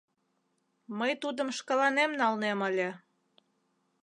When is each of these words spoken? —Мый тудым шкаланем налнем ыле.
—Мый 0.99 1.11
тудым 1.21 1.49
шкаланем 1.57 2.11
налнем 2.21 2.59
ыле. 2.69 2.89